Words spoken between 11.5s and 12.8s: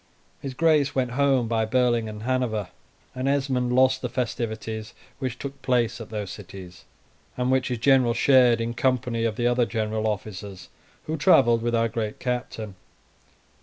with our great captain.